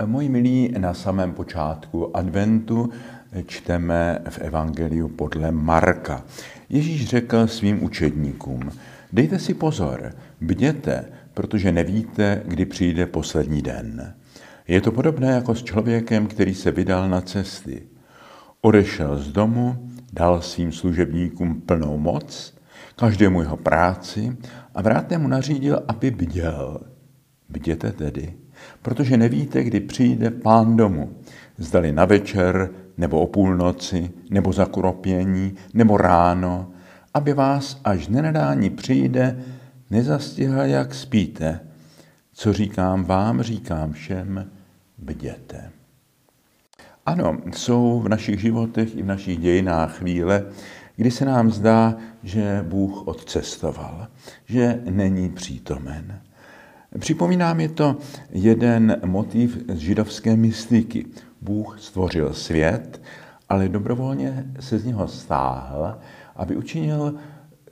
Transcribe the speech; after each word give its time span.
Moji 0.00 0.28
milí, 0.28 0.74
na 0.78 0.94
samém 0.94 1.32
počátku 1.32 2.16
adventu 2.16 2.90
čteme 3.46 4.18
v 4.28 4.38
Evangeliu 4.38 5.08
podle 5.08 5.52
Marka. 5.52 6.24
Ježíš 6.68 7.08
řekl 7.08 7.46
svým 7.46 7.84
učedníkům, 7.84 8.60
dejte 9.12 9.38
si 9.38 9.54
pozor, 9.54 10.14
bděte, 10.40 11.04
protože 11.34 11.72
nevíte, 11.72 12.42
kdy 12.44 12.64
přijde 12.64 13.06
poslední 13.06 13.62
den. 13.62 14.14
Je 14.68 14.80
to 14.80 14.92
podobné 14.92 15.26
jako 15.26 15.54
s 15.54 15.62
člověkem, 15.62 16.26
který 16.26 16.54
se 16.54 16.70
vydal 16.70 17.08
na 17.08 17.20
cesty. 17.20 17.82
Odešel 18.60 19.18
z 19.18 19.28
domu, 19.28 19.90
dal 20.12 20.42
svým 20.42 20.72
služebníkům 20.72 21.60
plnou 21.60 21.98
moc, 21.98 22.54
každému 22.96 23.40
jeho 23.40 23.56
práci 23.56 24.36
a 24.74 24.82
vrátně 24.82 25.18
mu 25.18 25.28
nařídil, 25.28 25.82
aby 25.88 26.10
bděl. 26.10 26.80
Bděte 27.48 27.92
tedy, 27.92 28.34
protože 28.82 29.16
nevíte, 29.16 29.64
kdy 29.64 29.80
přijde 29.80 30.30
pán 30.30 30.76
domu. 30.76 31.12
Zdali 31.58 31.92
na 31.92 32.04
večer, 32.04 32.70
nebo 32.96 33.20
o 33.20 33.26
půlnoci, 33.26 34.10
nebo 34.30 34.52
za 34.52 34.66
kuropění, 34.66 35.54
nebo 35.74 35.96
ráno, 35.96 36.68
aby 37.14 37.32
vás, 37.32 37.80
až 37.84 38.08
nenadání 38.08 38.70
přijde, 38.70 39.44
nezastihl, 39.90 40.60
jak 40.60 40.94
spíte. 40.94 41.60
Co 42.32 42.52
říkám 42.52 43.04
vám, 43.04 43.42
říkám 43.42 43.92
všem, 43.92 44.50
bděte. 44.98 45.70
Ano, 47.06 47.38
jsou 47.54 48.00
v 48.00 48.08
našich 48.08 48.40
životech 48.40 48.96
i 48.96 49.02
v 49.02 49.06
našich 49.06 49.38
dějinách 49.38 49.98
chvíle, 49.98 50.44
kdy 50.96 51.10
se 51.10 51.24
nám 51.24 51.50
zdá, 51.50 51.96
že 52.22 52.64
Bůh 52.68 53.06
odcestoval, 53.06 54.06
že 54.44 54.80
není 54.90 55.30
přítomen. 55.30 56.20
Připomíná 56.98 57.54
mi 57.54 57.68
to 57.68 57.96
jeden 58.30 58.96
motiv 59.04 59.58
z 59.68 59.76
židovské 59.78 60.36
mystiky. 60.36 61.06
Bůh 61.40 61.80
stvořil 61.80 62.32
svět, 62.32 63.02
ale 63.48 63.68
dobrovolně 63.68 64.44
se 64.60 64.78
z 64.78 64.84
něho 64.84 65.08
stáhl, 65.08 65.98
aby 66.36 66.56
učinil 66.56 67.14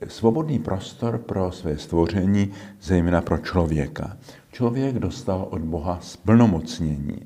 svobodný 0.07 0.59
prostor 0.59 1.17
pro 1.17 1.51
své 1.51 1.77
stvoření, 1.77 2.51
zejména 2.81 3.21
pro 3.21 3.37
člověka. 3.37 4.17
Člověk 4.51 4.99
dostal 4.99 5.47
od 5.49 5.61
Boha 5.61 5.99
splnomocnění. 6.01 7.17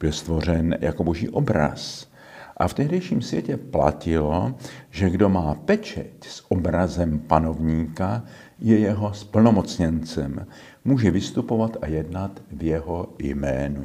Byl 0.00 0.12
stvořen 0.12 0.76
jako 0.80 1.04
boží 1.04 1.28
obraz. 1.28 2.08
A 2.56 2.68
v 2.68 2.74
tehdejším 2.74 3.22
světě 3.22 3.56
platilo, 3.56 4.54
že 4.90 5.10
kdo 5.10 5.28
má 5.28 5.54
pečeť 5.54 6.26
s 6.26 6.50
obrazem 6.50 7.18
panovníka, 7.18 8.22
je 8.58 8.78
jeho 8.78 9.14
splnomocněncem. 9.14 10.46
Může 10.84 11.10
vystupovat 11.10 11.76
a 11.82 11.86
jednat 11.86 12.40
v 12.52 12.62
jeho 12.62 13.14
jménu. 13.18 13.84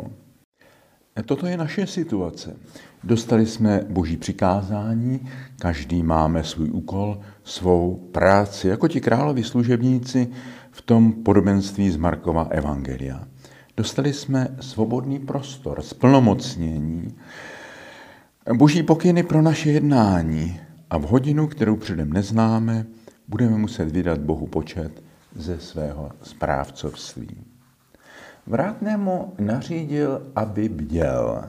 Toto 1.25 1.45
je 1.45 1.57
naše 1.57 1.87
situace. 1.87 2.55
Dostali 3.03 3.45
jsme 3.45 3.85
boží 3.89 4.17
přikázání, 4.17 5.29
každý 5.59 6.03
máme 6.03 6.43
svůj 6.43 6.69
úkol, 6.69 7.19
svou 7.43 8.09
práci, 8.11 8.67
jako 8.67 8.87
ti 8.87 9.01
královi 9.01 9.43
služebníci 9.43 10.27
v 10.71 10.81
tom 10.81 11.13
podobenství 11.13 11.89
z 11.89 11.97
Markova 11.97 12.43
Evangelia. 12.43 13.27
Dostali 13.77 14.13
jsme 14.13 14.47
svobodný 14.59 15.19
prostor, 15.19 15.81
splnomocnění, 15.81 17.15
boží 18.49 18.83
pokyny 18.83 19.23
pro 19.23 19.41
naše 19.41 19.71
jednání 19.71 20.59
a 20.89 20.97
v 20.97 21.01
hodinu, 21.01 21.47
kterou 21.47 21.75
předem 21.75 22.13
neznáme, 22.13 22.85
budeme 23.27 23.57
muset 23.57 23.91
vydat 23.91 24.19
Bohu 24.19 24.47
počet 24.47 25.03
ze 25.35 25.59
svého 25.59 26.11
správcovství. 26.21 27.43
Vrátnému 28.47 29.33
nařídil, 29.39 30.31
aby 30.35 30.69
bděl. 30.69 31.43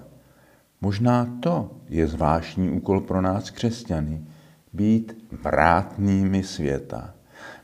Možná 0.80 1.38
to 1.40 1.70
je 1.88 2.06
zvláštní 2.06 2.70
úkol 2.70 3.00
pro 3.00 3.20
nás 3.20 3.50
křesťany, 3.50 4.24
být 4.72 5.24
vrátnými 5.42 6.42
světa. 6.42 7.14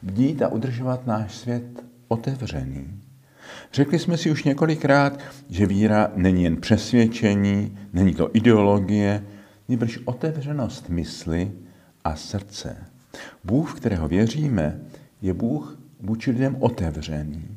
Bdít 0.02 0.42
a 0.42 0.48
udržovat 0.48 1.06
náš 1.06 1.34
svět 1.34 1.84
otevřený. 2.08 3.00
Řekli 3.72 3.98
jsme 3.98 4.16
si 4.16 4.30
už 4.30 4.44
několikrát, 4.44 5.20
že 5.48 5.66
víra 5.66 6.10
není 6.14 6.44
jen 6.44 6.56
přesvědčení, 6.56 7.78
není 7.92 8.14
to 8.14 8.36
ideologie, 8.36 9.24
nebož 9.68 9.98
otevřenost 10.04 10.88
mysli 10.88 11.52
a 12.04 12.16
srdce. 12.16 12.76
Bůh, 13.44 13.70
v 13.70 13.74
kterého 13.74 14.08
věříme, 14.08 14.80
je 15.22 15.34
Bůh 15.34 15.78
vůči 16.00 16.30
lidem 16.30 16.56
otevřený. 16.60 17.48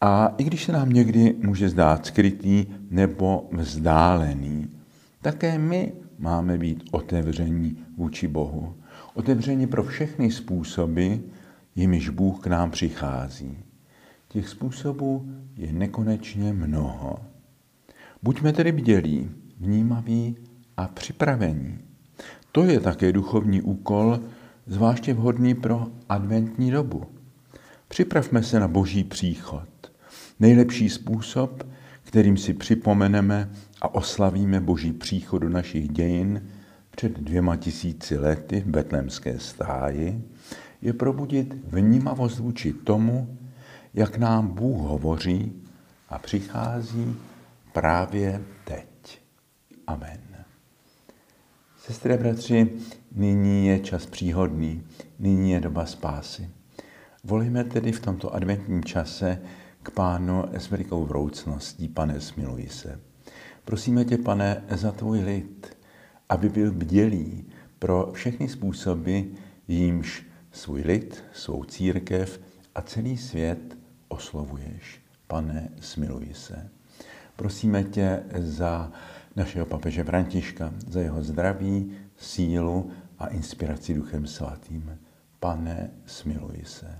A 0.00 0.34
i 0.38 0.44
když 0.44 0.64
se 0.64 0.72
nám 0.72 0.90
někdy 0.90 1.34
může 1.42 1.68
zdát 1.68 2.06
skrytý 2.06 2.66
nebo 2.90 3.48
vzdálený, 3.52 4.70
také 5.22 5.58
my 5.58 5.92
máme 6.18 6.58
být 6.58 6.84
otevření 6.90 7.84
vůči 7.96 8.28
Bohu. 8.28 8.74
Otevření 9.14 9.66
pro 9.66 9.84
všechny 9.84 10.30
způsoby, 10.30 11.14
jimiž 11.74 12.08
Bůh 12.08 12.40
k 12.40 12.46
nám 12.46 12.70
přichází. 12.70 13.58
Těch 14.28 14.48
způsobů 14.48 15.32
je 15.56 15.72
nekonečně 15.72 16.52
mnoho. 16.52 17.18
Buďme 18.22 18.52
tedy 18.52 18.72
bdělí, 18.72 19.30
vnímaví 19.60 20.36
a 20.76 20.88
připravení. 20.88 21.78
To 22.52 22.64
je 22.64 22.80
také 22.80 23.12
duchovní 23.12 23.62
úkol, 23.62 24.20
zvláště 24.66 25.14
vhodný 25.14 25.54
pro 25.54 25.86
adventní 26.08 26.70
dobu. 26.70 27.06
Připravme 27.88 28.42
se 28.42 28.60
na 28.60 28.68
boží 28.68 29.04
příchod. 29.04 29.68
Nejlepší 30.40 30.88
způsob, 30.88 31.66
kterým 32.02 32.36
si 32.36 32.54
připomeneme 32.54 33.50
a 33.80 33.94
oslavíme 33.94 34.60
boží 34.60 34.92
příchod 34.92 35.42
do 35.42 35.48
našich 35.48 35.88
dějin 35.88 36.42
před 36.90 37.20
dvěma 37.20 37.56
tisíci 37.56 38.18
lety 38.18 38.60
v 38.60 38.66
betlemské 38.66 39.38
stáji, 39.38 40.24
je 40.82 40.92
probudit 40.92 41.54
vnímavost 41.64 42.38
vůči 42.38 42.72
tomu, 42.72 43.38
jak 43.98 44.18
nám 44.18 44.48
Bůh 44.48 44.80
hovoří 44.80 45.62
a 46.08 46.18
přichází 46.18 47.16
právě 47.72 48.42
teď. 48.64 49.20
Amen. 49.86 50.20
Sestry 51.78 52.14
a 52.14 52.16
bratři, 52.16 52.70
nyní 53.12 53.66
je 53.66 53.78
čas 53.78 54.06
příhodný, 54.06 54.82
nyní 55.18 55.50
je 55.50 55.60
doba 55.60 55.86
spásy. 55.86 56.50
Volíme 57.24 57.64
tedy 57.64 57.92
v 57.92 58.00
tomto 58.00 58.34
adventním 58.34 58.84
čase 58.84 59.42
k 59.82 59.90
pánu 59.90 60.44
s 60.52 60.70
velikou 60.70 61.04
vroucností, 61.04 61.88
pane, 61.88 62.20
smiluj 62.20 62.68
se. 62.68 63.00
Prosíme 63.64 64.04
tě, 64.04 64.18
pane, 64.18 64.64
za 64.70 64.92
tvůj 64.92 65.20
lid, 65.20 65.76
aby 66.28 66.48
byl 66.48 66.72
bdělý 66.72 67.44
pro 67.78 68.10
všechny 68.12 68.48
způsoby, 68.48 69.20
jímž 69.68 70.26
svůj 70.52 70.80
lid, 70.80 71.24
svou 71.32 71.64
církev 71.64 72.40
a 72.74 72.82
celý 72.82 73.16
svět 73.16 73.77
oslovuješ. 74.18 75.00
Pane, 75.26 75.68
smiluj 75.80 76.34
se. 76.34 76.68
Prosíme 77.36 77.84
tě 77.84 78.22
za 78.38 78.90
našeho 79.36 79.66
papeže 79.66 80.04
Františka, 80.04 80.74
za 80.86 81.00
jeho 81.00 81.22
zdraví, 81.22 81.94
sílu 82.16 82.90
a 83.18 83.26
inspiraci 83.30 83.94
Duchem 83.94 84.26
Svatým. 84.26 84.98
Pane, 85.40 85.90
smiluj 86.06 86.58
se. 86.64 86.90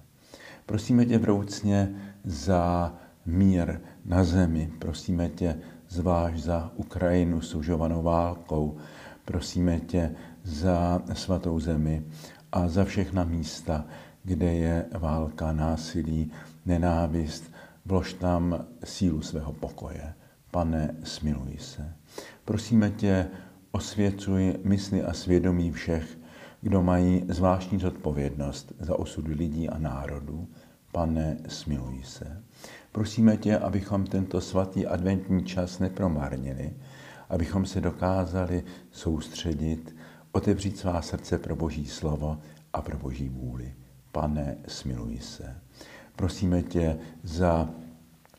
Prosíme 0.66 1.06
tě 1.06 1.18
vroucně 1.18 1.90
za 2.24 2.94
mír 3.26 3.80
na 4.04 4.24
zemi. 4.24 4.70
Prosíme 4.78 5.28
tě 5.28 5.58
zvlášť 5.88 6.38
za 6.38 6.70
Ukrajinu 6.76 7.40
sužovanou 7.40 8.02
válkou. 8.02 8.76
Prosíme 9.24 9.80
tě 9.80 10.14
za 10.44 11.02
svatou 11.12 11.60
zemi 11.60 12.04
a 12.52 12.68
za 12.68 12.84
všechna 12.84 13.24
místa, 13.24 13.84
kde 14.24 14.54
je 14.54 14.86
válka, 14.92 15.52
násilí, 15.52 16.30
nenávist. 16.68 17.52
Vlož 17.86 18.12
tam 18.12 18.66
sílu 18.84 19.22
svého 19.22 19.52
pokoje. 19.52 20.15
Pane, 20.50 20.97
smiluj 21.03 21.59
se. 21.59 21.92
Prosíme 22.44 22.91
tě, 22.91 23.26
osvěcuj 23.70 24.54
mysli 24.65 25.03
a 25.03 25.12
svědomí 25.12 25.72
všech, 25.72 26.18
kdo 26.60 26.82
mají 26.82 27.24
zvláštní 27.28 27.78
zodpovědnost 27.78 28.72
za 28.80 28.98
osud 28.98 29.28
lidí 29.28 29.68
a 29.68 29.78
národů. 29.78 30.48
Pane, 30.92 31.36
smiluj 31.48 32.03
se. 32.03 32.42
Prosíme 32.92 33.36
tě, 33.36 33.59
abychom 33.59 34.04
tento 34.04 34.41
svatý 34.41 34.86
adventní 34.86 35.44
čas 35.44 35.78
nepromárnili, 35.78 36.72
abychom 37.28 37.66
se 37.66 37.80
dokázali 37.80 38.64
soustředit, 38.91 39.97
otevřít 40.32 40.78
svá 40.78 41.03
srdce 41.03 41.38
pro 41.38 41.56
Boží 41.56 41.86
slovo 41.86 42.38
a 42.72 42.82
pro 42.82 42.98
Boží 42.98 43.28
vůli. 43.28 43.74
Pane, 44.12 44.56
smiluj 44.68 45.18
se. 45.18 45.60
Prosíme 46.18 46.62
tě 46.62 46.98
za 47.22 47.70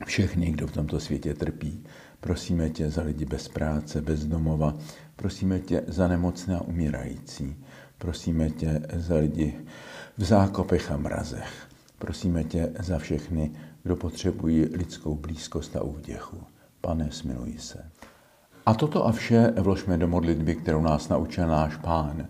všechny, 0.05 0.51
kdo 0.51 0.67
v 0.67 0.71
tomto 0.71 0.99
světě 0.99 1.33
trpí. 1.33 1.83
Prosíme 2.19 2.69
tě 2.69 2.89
za 2.89 3.01
lidi 3.01 3.25
bez 3.25 3.47
práce, 3.47 4.01
bez 4.01 4.25
domova. 4.25 4.77
Prosíme 5.15 5.59
tě 5.59 5.83
za 5.87 6.07
nemocné 6.07 6.55
a 6.55 6.61
umírající. 6.61 7.55
Prosíme 7.97 8.49
tě 8.49 8.81
za 8.93 9.15
lidi 9.15 9.55
v 10.17 10.23
zákopech 10.23 10.91
a 10.91 10.97
mrazech. 10.97 11.67
Prosíme 11.97 12.43
tě 12.43 12.73
za 12.79 12.97
všechny, 12.97 13.51
kdo 13.83 13.95
potřebují 13.95 14.65
lidskou 14.65 15.15
blízkost 15.15 15.75
a 15.75 15.83
úděchu. 15.83 16.43
Pane, 16.81 17.11
smiluj 17.11 17.57
se. 17.57 17.91
A 18.65 18.73
toto 18.73 19.07
a 19.07 19.11
vše 19.11 19.53
vložme 19.57 19.97
do 19.97 20.07
modlitby, 20.07 20.55
kterou 20.55 20.81
nás 20.81 21.09
naučil 21.09 21.47
náš 21.47 21.75
Pán. 21.75 22.27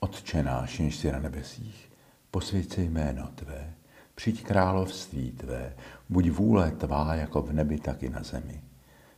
Otče 0.00 0.42
náš, 0.42 0.80
jenž 0.80 0.96
si 0.96 1.12
na 1.12 1.18
nebesích, 1.18 1.92
posvěď 2.30 2.72
se 2.72 2.82
jméno 2.82 3.28
Tvé, 3.34 3.74
přijď 4.14 4.44
království 4.44 5.30
Tvé, 5.30 5.76
buď 6.08 6.30
vůle 6.30 6.70
Tvá 6.70 7.14
jako 7.14 7.42
v 7.42 7.52
nebi, 7.52 7.78
tak 7.78 8.02
i 8.02 8.08
na 8.08 8.22
zemi. 8.22 8.62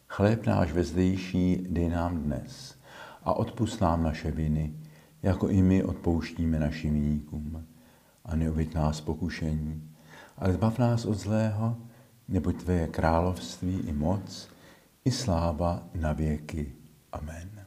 Chléb 0.09 0.47
náš 0.47 0.73
vezdejší 0.73 1.67
dej 1.71 1.89
nám 1.89 2.23
dnes 2.23 2.75
a 3.23 3.33
odpust 3.33 3.81
nám 3.81 4.03
naše 4.03 4.31
viny, 4.31 4.75
jako 5.23 5.49
i 5.49 5.63
my 5.63 5.85
odpouštíme 5.85 6.59
našim 6.59 6.95
viníkům. 6.95 7.67
A 8.25 8.37
neuvěď 8.37 8.75
nás 8.75 9.01
pokušení, 9.01 9.91
ale 10.39 10.53
zbav 10.53 10.79
nás 10.79 11.05
od 11.05 11.15
zlého, 11.15 11.77
neboť 12.29 12.63
Tvé 12.63 12.87
království 12.87 13.81
i 13.87 13.93
moc, 13.93 14.49
i 15.05 15.11
sláva 15.11 15.83
na 15.95 16.13
věky. 16.13 16.73
Amen. 17.13 17.64